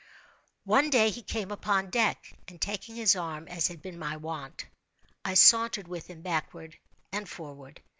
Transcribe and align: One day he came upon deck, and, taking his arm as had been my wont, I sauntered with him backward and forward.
One 0.65 0.89
day 0.89 1.11
he 1.11 1.21
came 1.21 1.51
upon 1.51 1.91
deck, 1.91 2.33
and, 2.47 2.59
taking 2.59 2.95
his 2.95 3.15
arm 3.15 3.47
as 3.47 3.67
had 3.67 3.83
been 3.83 3.99
my 3.99 4.17
wont, 4.17 4.65
I 5.23 5.35
sauntered 5.35 5.87
with 5.87 6.07
him 6.07 6.23
backward 6.23 6.79
and 7.11 7.29
forward. 7.29 7.79